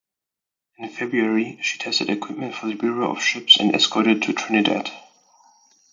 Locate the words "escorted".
3.75-4.23